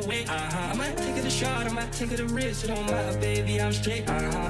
[0.00, 0.24] the way.
[0.28, 0.72] Uh-huh.
[0.72, 2.64] I might take it a shot, I might take it a risk.
[2.64, 4.45] It don't matter, baby, I'm straight, aha.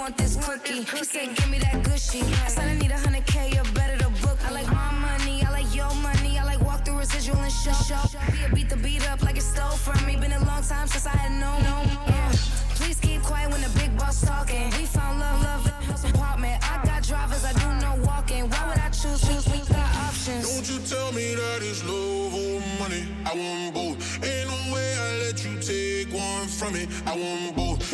[0.00, 0.82] want this cookie.
[0.82, 2.22] He said, give me that gushy.
[2.46, 4.38] I said, I need a hundred K, you're better to book.
[4.46, 6.38] I like my money, I like your money.
[6.38, 7.76] I like walk through residual and show.
[7.88, 8.02] show.
[8.46, 10.16] a beat the beat up like it stole from me.
[10.16, 11.60] Been a long time since I had known.
[11.68, 11.76] No,
[12.08, 12.32] yeah.
[12.78, 14.70] Please keep quiet when the big boss talking.
[14.78, 16.56] We found love, love, house apartment.
[16.72, 18.48] I got drivers, I do no walking.
[18.48, 19.20] Why would I choose?
[19.26, 20.48] Choose, we got options.
[20.48, 23.04] Don't you tell me that it's love or money.
[23.28, 23.98] I want both.
[24.24, 26.88] Ain't no way I let you take one from me.
[27.04, 27.89] I want both.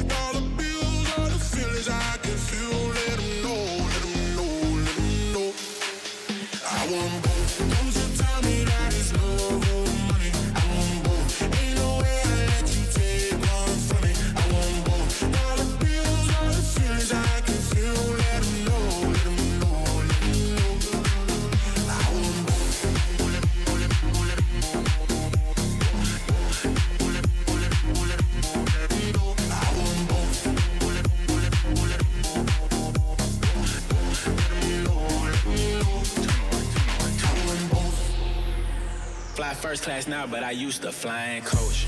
[39.45, 41.87] First class now, but I used to flying coach.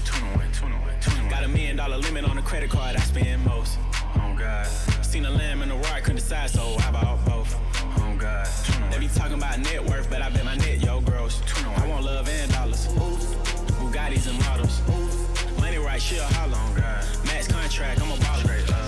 [1.30, 3.78] Got a million dollar limit on the credit card I spend most.
[4.16, 4.66] Oh God.
[5.02, 7.56] Seen a lamb in the roar, couldn't decide, so I bought both.
[8.00, 8.46] Oh God.
[8.90, 11.40] They be talking about net worth, but I bet my net yo gross.
[11.76, 12.86] I want love and dollars.
[13.78, 14.82] Bugattis and models.
[15.58, 16.54] Money right, she a holler.
[16.54, 17.04] Oh God.
[17.26, 18.70] Max contract, I'm a baller.
[18.70, 18.87] Uh,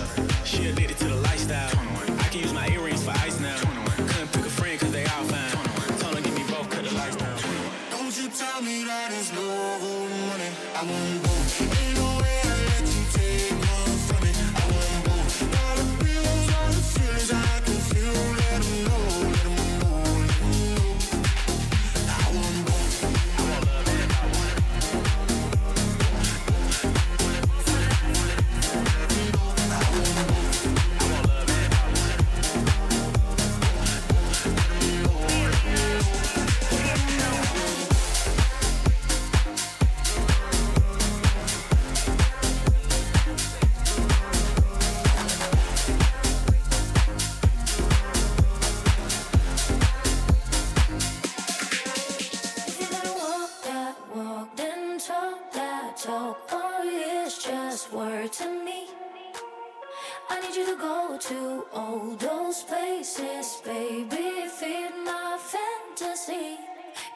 [61.73, 66.57] All those places, baby, feed my fantasy.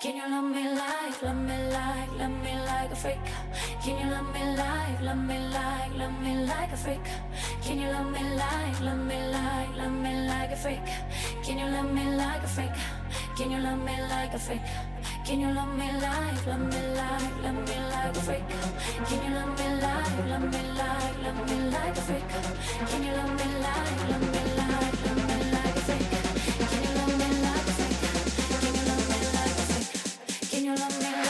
[0.06, 3.18] Can you love me like, love me like, love me like a freak?
[3.82, 7.00] Can you love me like, love me like, love me like a freak?
[7.63, 10.86] Can you love me like, love me like, love me like a freak?
[11.41, 12.76] Can you love me like a freak?
[13.36, 14.62] Can you love me like a freak?
[15.26, 18.48] Can you love me like, love me like, love me like a freak?
[19.10, 22.30] Can you love me like, love me like, love me like a freak?
[22.89, 25.45] Can you love me like, love me like, love me like
[30.65, 31.25] you love me?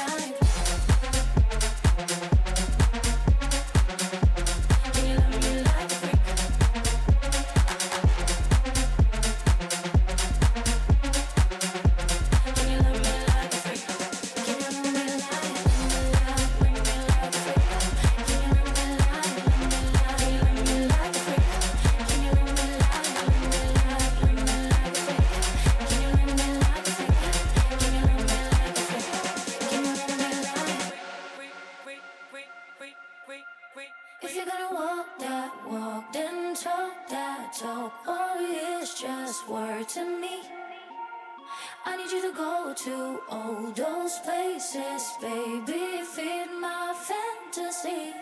[42.76, 46.04] to all those places, baby.
[46.04, 48.14] Feed my fantasy.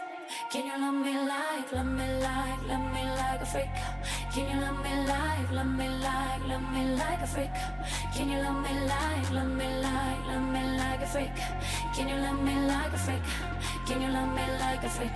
[0.52, 3.74] Can you love me like, love me like, love me like a freak?
[4.32, 7.54] Can you love me like, love me like, love me like a freak?
[8.13, 11.36] Can you love me like, love me like, love me like a freak?
[11.96, 13.24] Can you love me like a freak?
[13.88, 15.16] Can you love me like a freak?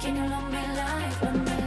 [0.00, 1.57] Can you love me like, love me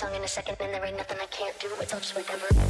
[0.00, 1.68] song in a second and there ain't nothing I can't do.
[1.78, 2.69] It's all just whatever.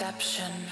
[0.00, 0.69] Deception.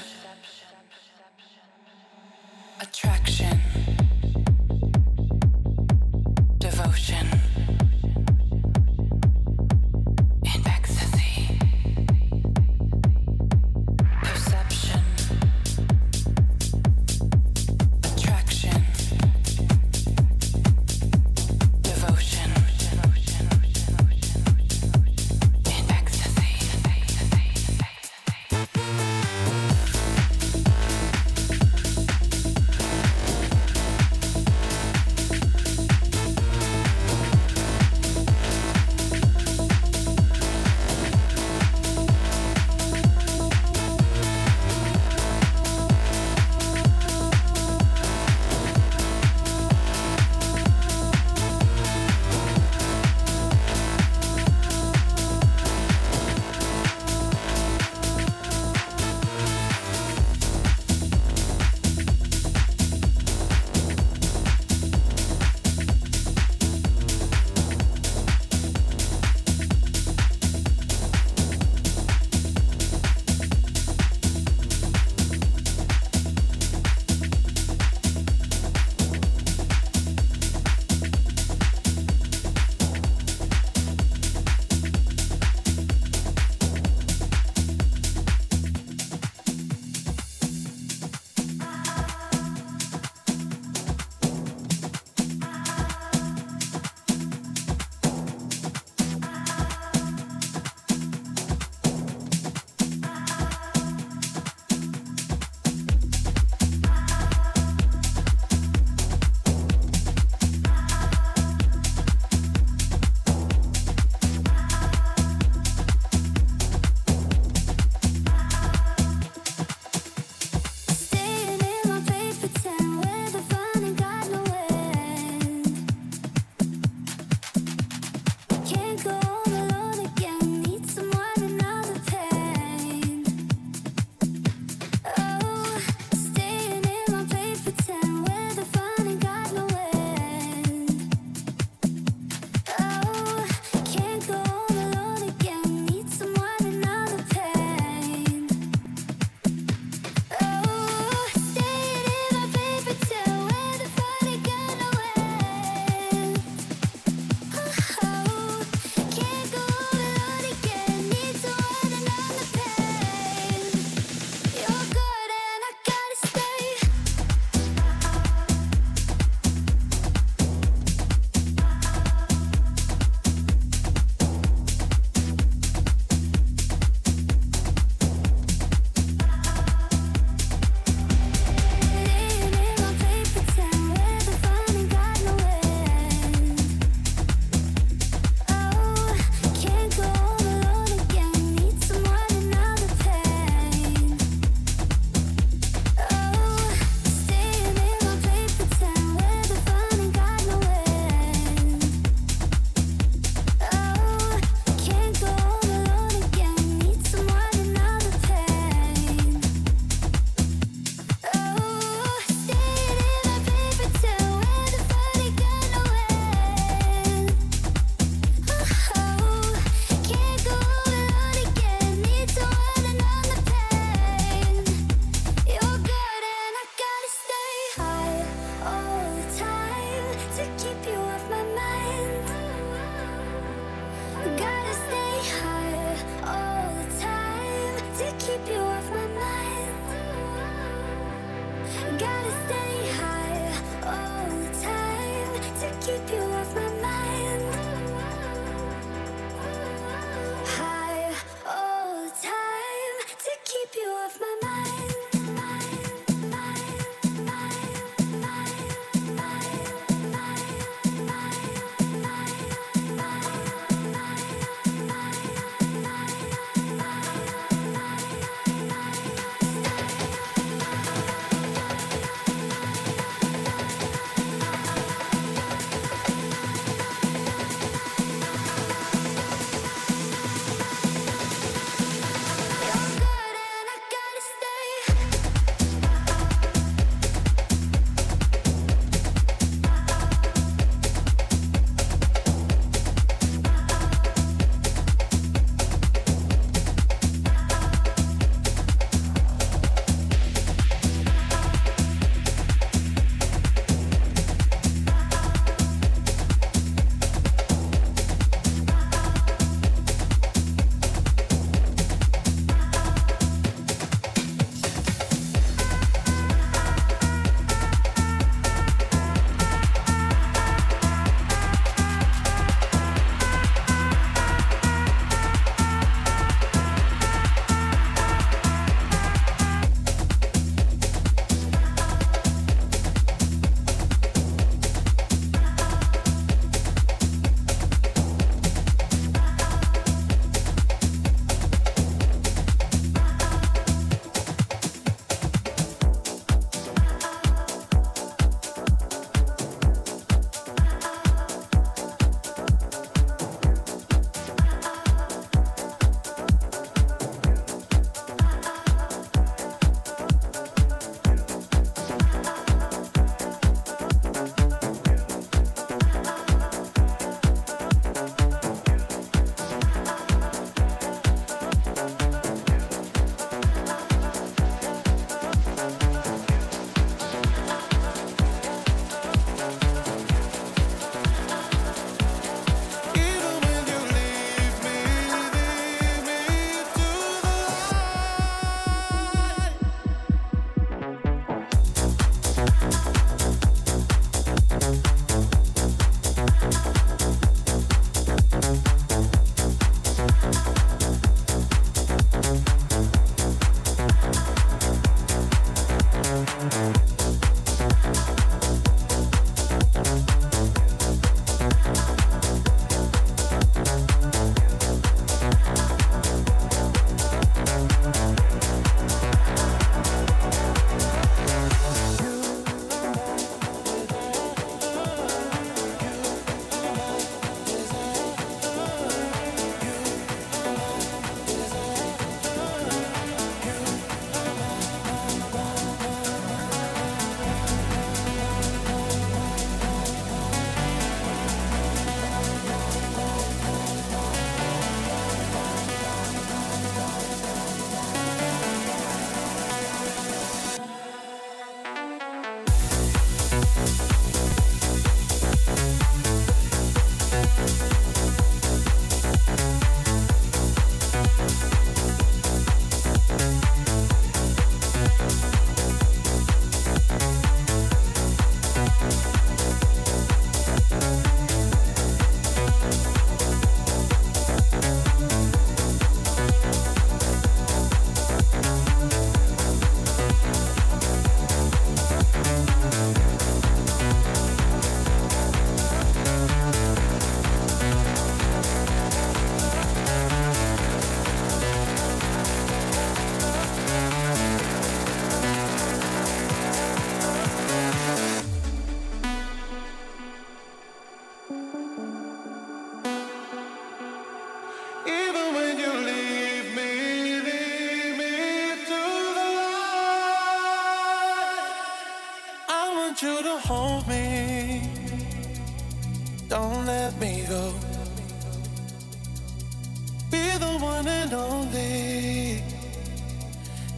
[520.78, 522.42] one and only.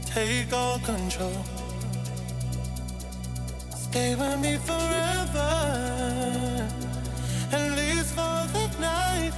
[0.04, 1.44] Take all control.
[3.74, 5.52] Stay with me forever,
[7.52, 9.34] at least for the night.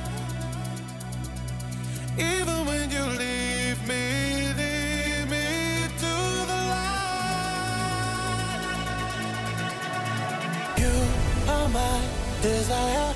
[2.18, 4.04] Even when you leave me,
[4.60, 5.46] leave me
[6.02, 6.14] to
[6.50, 7.62] the light.
[10.82, 10.94] You
[11.54, 12.00] are my
[12.42, 13.11] desire.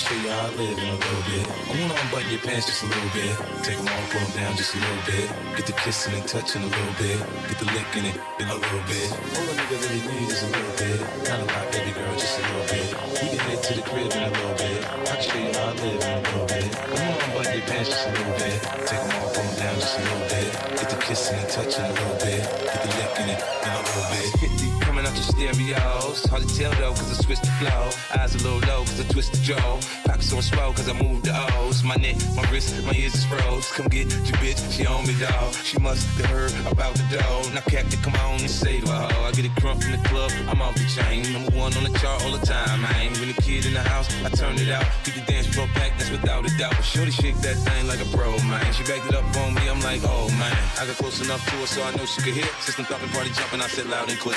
[0.00, 1.44] Show you how I live in a little bit.
[1.44, 3.32] I wanna unbutton your pants just a little bit.
[3.60, 5.28] Take them off, pull them down just a little bit.
[5.56, 7.18] Get the kissing and touching a little bit.
[7.48, 9.08] Get the licking it in a little bit.
[9.12, 10.98] All a nigga really need is a little bit.
[11.28, 12.88] Not a lot, baby girl, just a little bit.
[13.20, 14.80] We can head to the crib in a little bit.
[14.80, 16.70] I can show you how I live in a little bit.
[16.80, 18.58] I wanna unbutton your pants just a little bit.
[18.88, 20.48] Take them off, pull them down just a little bit.
[20.80, 22.40] Get the kissing and touching a little bit.
[22.40, 24.89] Get the licking it in a little bit.
[25.00, 26.24] 50 coming out your stereos.
[26.26, 27.90] Hard to tell though, cause I switched the flow.
[28.20, 29.80] Eyes a little low, cause I twist the jaw.
[30.04, 31.82] Pockets on swell, cause I moved the O's.
[31.82, 33.70] My neck, my wrist, my ears is froze.
[33.72, 35.54] Come get your bitch, she on me, dog.
[35.54, 37.42] She must have heard about the dough.
[37.54, 38.92] Now, Captain, come on and save her.
[38.92, 39.24] ho.
[39.24, 41.32] I get a crump in the club, I'm off the chain.
[41.32, 43.12] Number one on the chart all the time, man.
[43.20, 44.84] When the kid in the house, I turn it out.
[45.04, 46.76] Keep the dance floor packed, that's without a doubt.
[46.84, 48.72] Shorty shake that thing like a pro, man.
[48.72, 50.56] She backed it up on me, I'm like, oh, man.
[50.78, 52.50] I got close enough to her so I know she could hear.
[52.60, 54.36] System thumping, party jumping, I said loud and clear.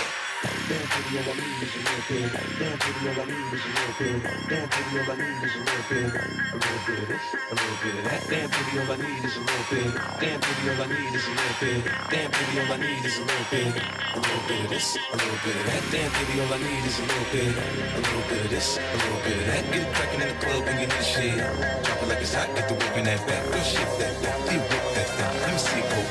[0.64, 2.31] Damn, baby, all I need is a little bit.
[2.31, 4.23] All I need is a little bit.
[4.23, 6.07] All I need is a little bit.
[6.07, 8.23] A little bit of this, a little bit of that.
[8.23, 9.91] All I need is a little bit.
[9.91, 11.84] All I need is a little bit.
[12.53, 13.76] All I need is a little bit.
[13.76, 15.84] A little bit of this, a little bit of that.
[16.40, 17.44] All I need is a little bit.
[17.44, 19.68] A little bit of this, a little bit of that.
[19.68, 20.64] Get it in the club
[21.03, 21.44] shit.
[22.07, 23.44] Like it's hot, the work in that back.
[23.52, 24.15] Girl, shake that
[24.48, 25.34] thing, do whip that.
[25.44, 26.02] Let me see go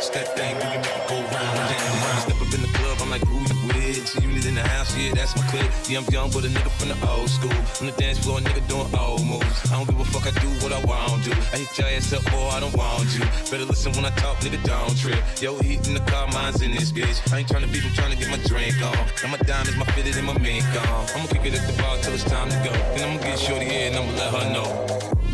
[0.00, 2.72] touch that thing when you make it go round and I step up in the
[2.78, 4.00] club, I'm like, who you with?
[4.12, 5.68] G-Unit in the house, yeah, that's my clique.
[5.88, 7.52] Yeah, I'm young, but a nigga from the old school.
[7.80, 9.60] On the dance floor, nigga doing old moves.
[9.70, 11.32] I don't give a fuck, I do what I want to.
[11.52, 13.24] I hit your ass up, boy, I don't want you.
[13.50, 15.20] Better listen when I talk, nigga, don't trip.
[15.40, 17.20] Yo, heat in the car, mine's in this bitch.
[17.32, 18.96] I ain't trying to beef, I'm trying to get my drink on.
[19.20, 21.04] Now my diamonds, my fitted, and my mink on.
[21.12, 22.72] I'ma kick it at the bar till it's time to go.
[22.96, 24.68] Then I'ma get shorty here and I'ma let her know.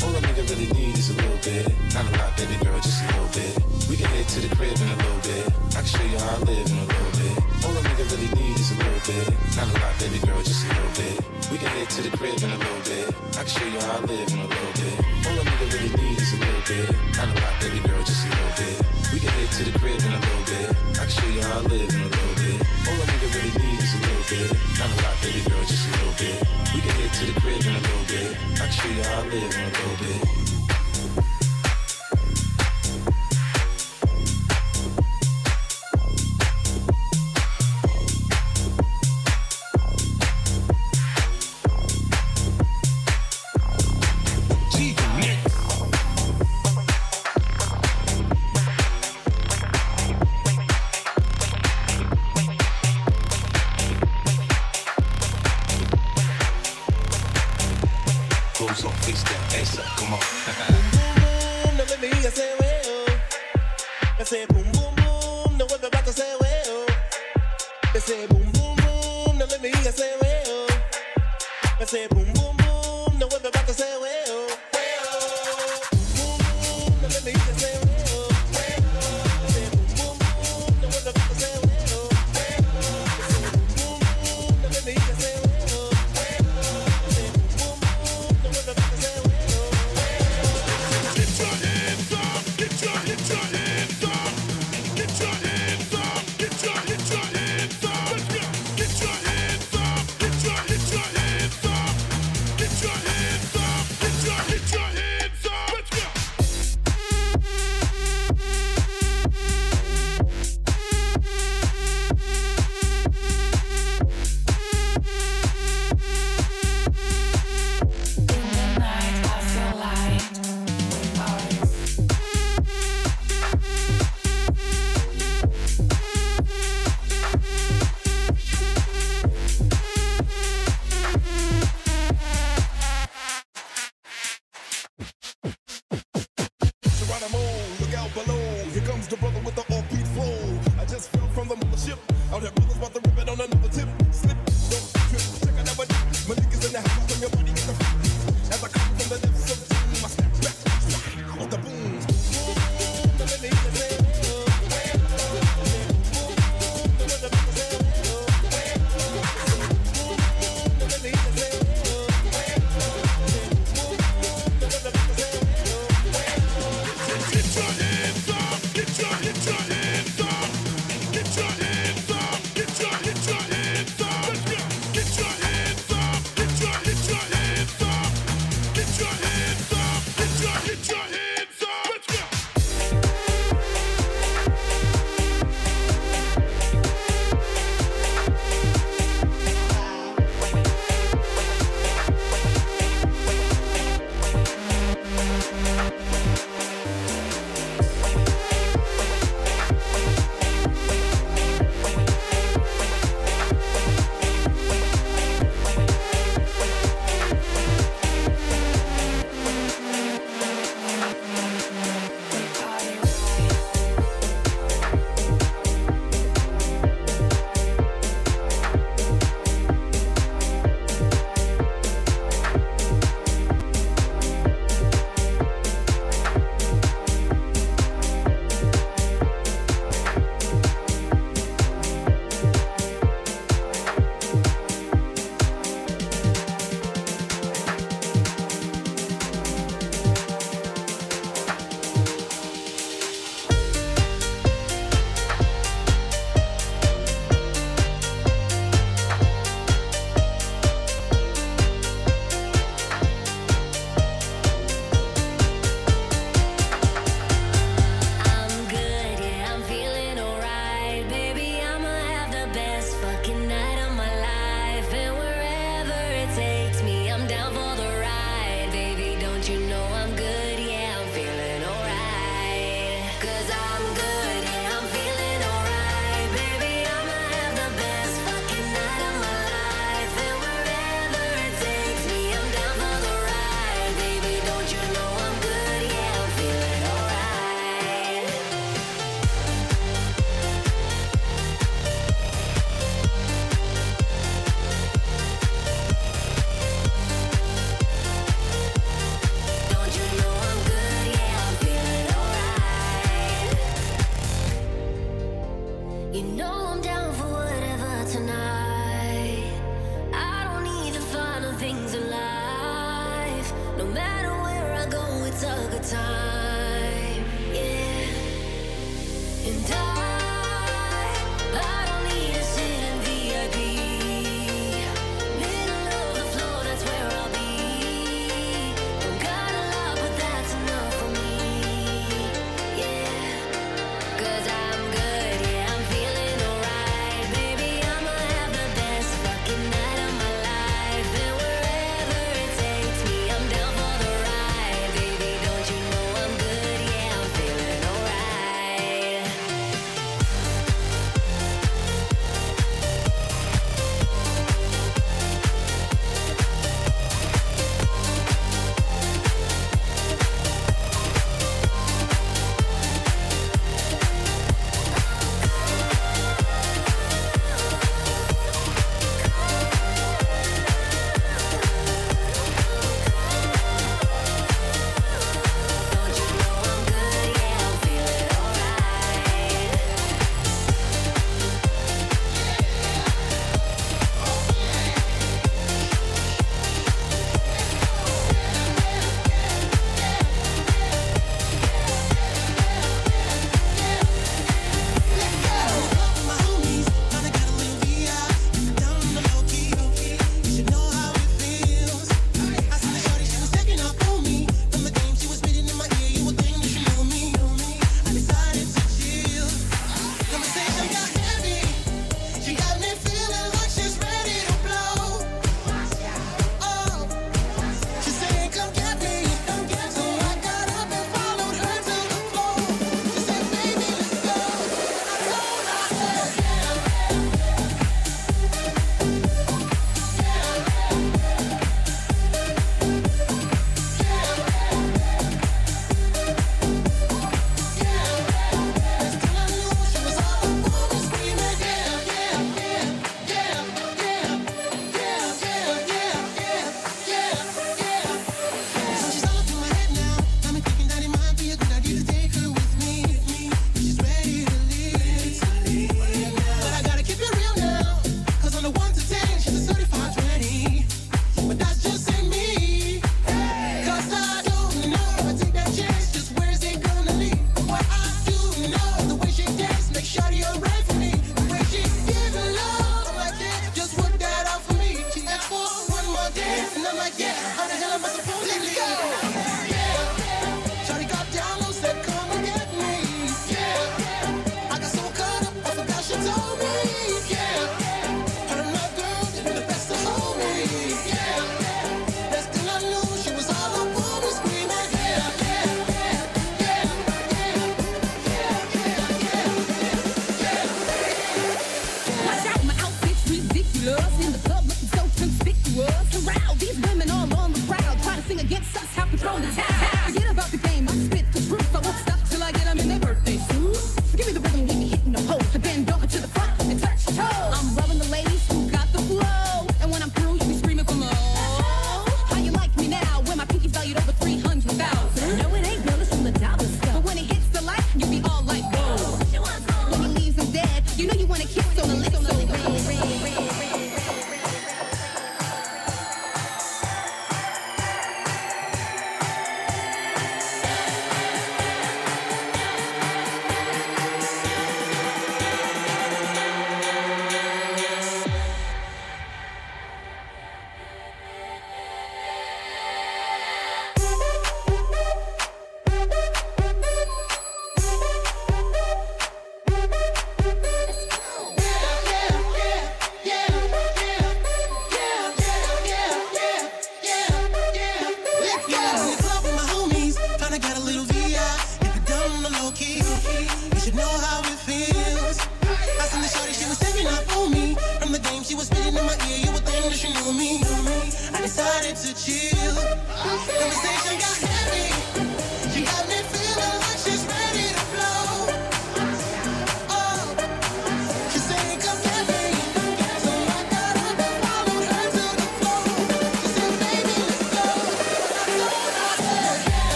[0.00, 1.68] All a nigga really need is a little bit.
[1.92, 3.63] Not a lot, baby girl, just a little bit.
[4.04, 5.48] Can head to the crib in a little bit.
[5.72, 7.34] I can show you how I live in a little bit.
[7.64, 9.32] All a nigga really need is a little bit.
[9.56, 11.16] Not a lot, baby girl, just a little bit.
[11.48, 13.08] We can head to the crib in a little bit.
[13.32, 14.96] I can show you how I live in a little bit.
[15.24, 16.86] All a nigga really need is a little bit.
[17.16, 18.76] Not a lot, baby girl, just a little bit.
[19.08, 20.68] We can head to the crib in a little bit.
[21.00, 22.58] I can show you how I live in a little bit.
[22.84, 24.48] All a nigga really need is a little bit.
[24.76, 26.36] Not a lot, baby girl, just a little bit.
[26.76, 28.28] We can head to the crib in a little bit.
[28.60, 30.23] I can show you how I live in a little bit.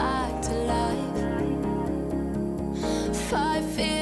[0.00, 1.16] back to life.
[3.30, 3.99] Five feet.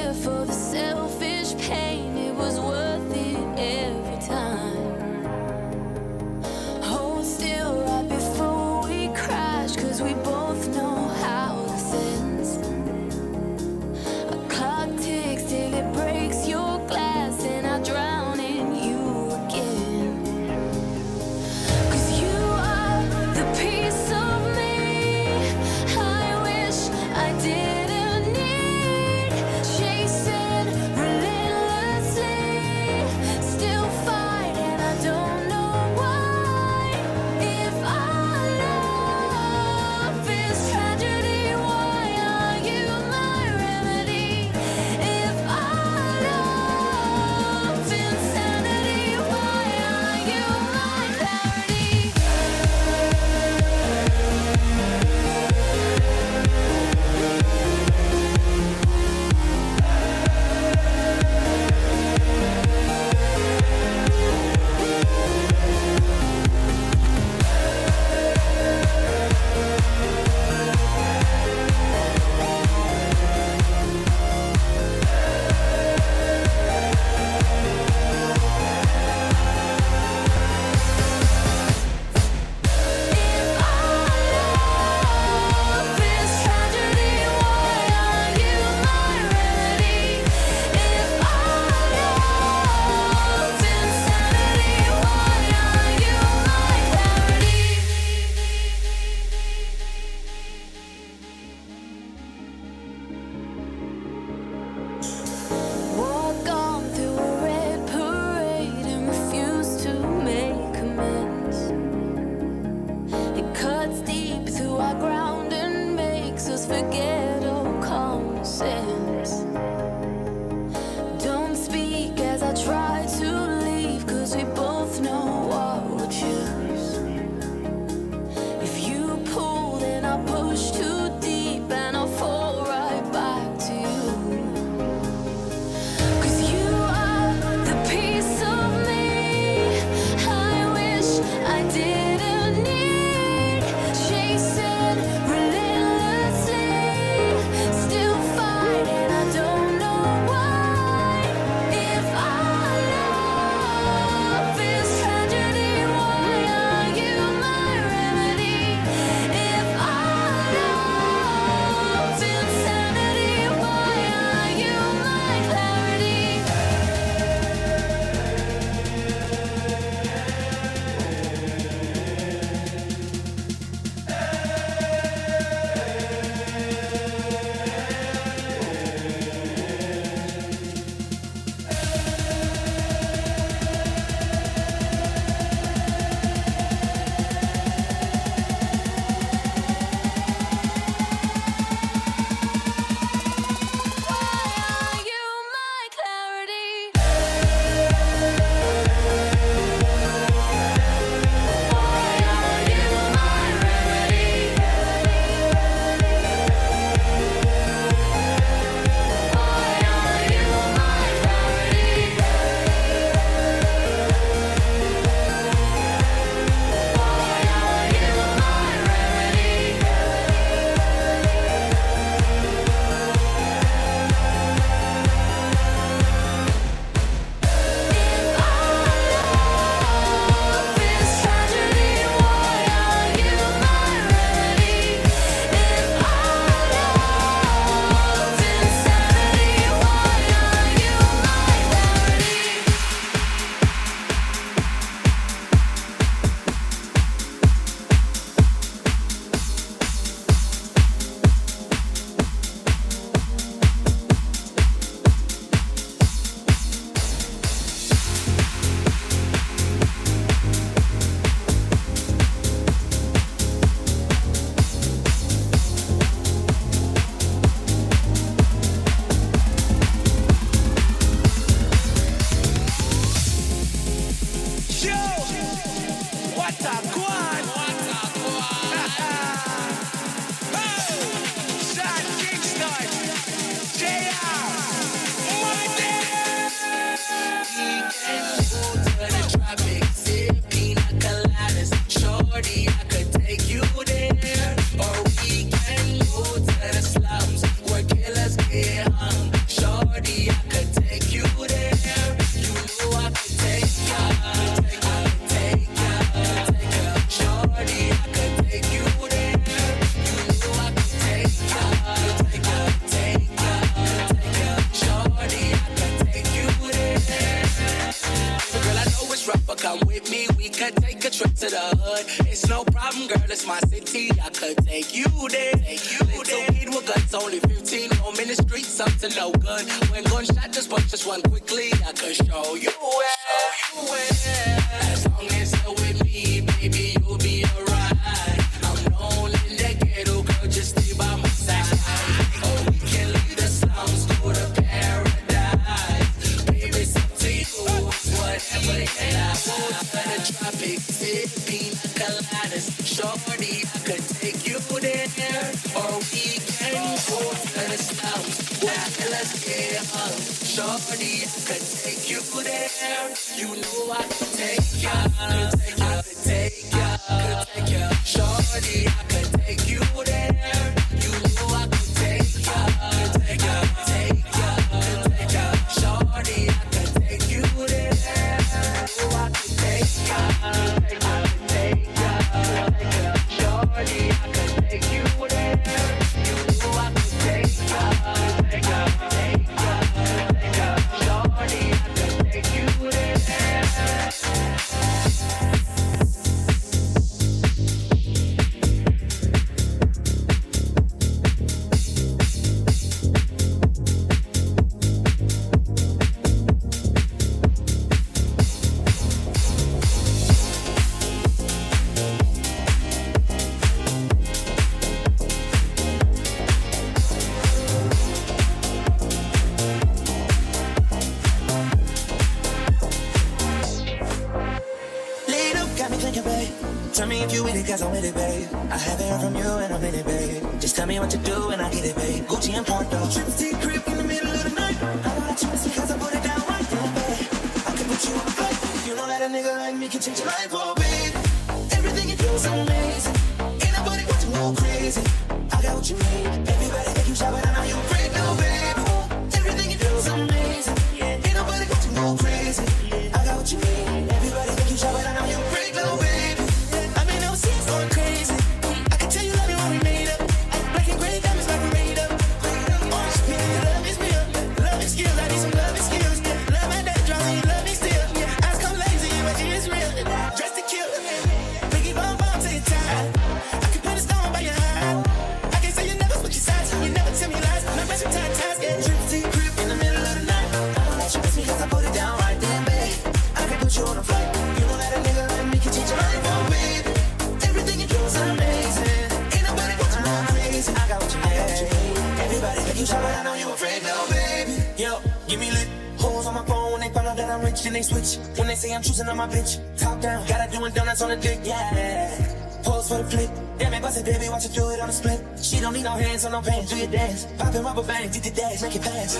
[506.49, 507.27] ran into your dance.
[507.37, 509.17] Popping rubber bands, did the dance, make it fast.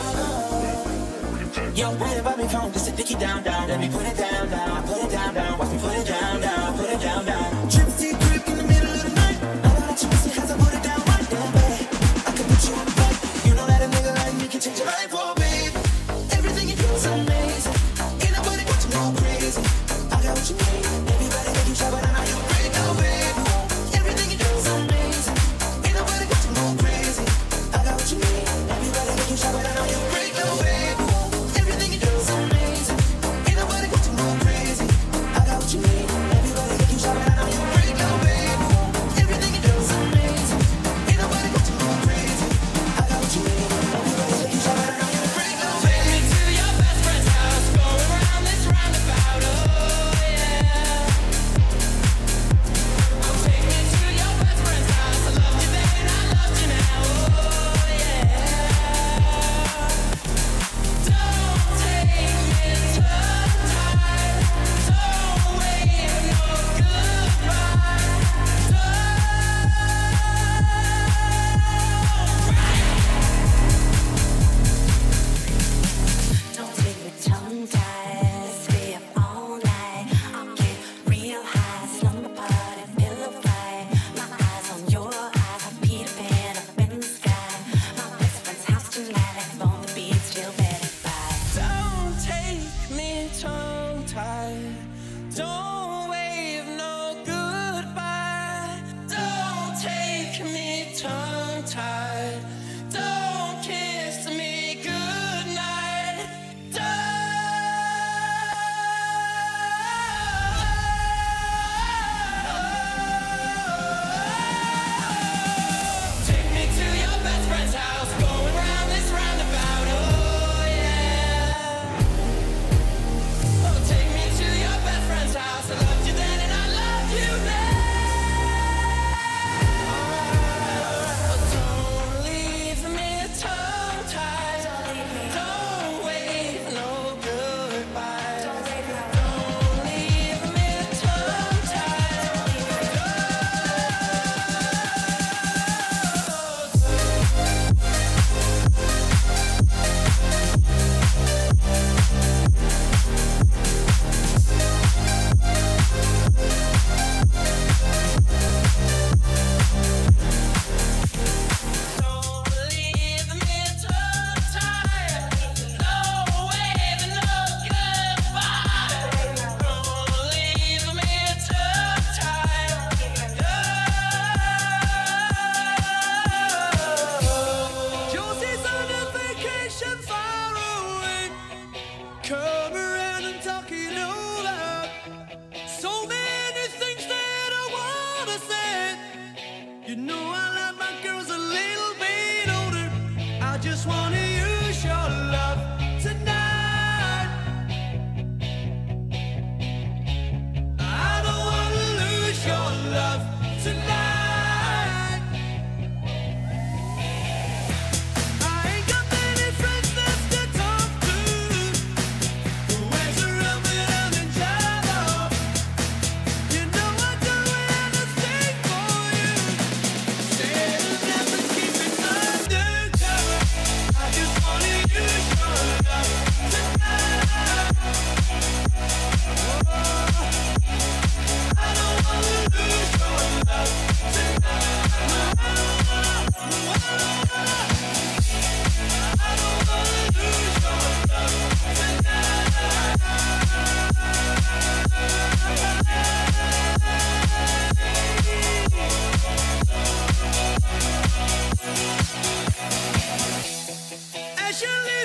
[1.76, 3.68] Yo, brand about me phone, just a dicky down, down.
[3.68, 5.60] Let me put it down, down, put it down, down.
[5.60, 7.59] Watch me put it down, down, put it down, down.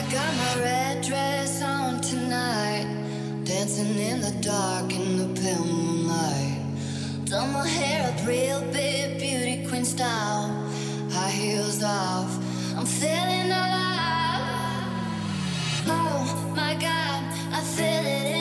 [0.00, 2.86] I got my red dress on tonight,
[3.44, 6.62] dancing in the dark in the pale moonlight.
[7.26, 10.48] Done my hair up real big, beauty queen style,
[11.10, 12.34] high heels off.
[12.78, 14.88] I'm feeling alive.
[15.86, 17.22] Oh my God,
[17.52, 18.39] I feel it.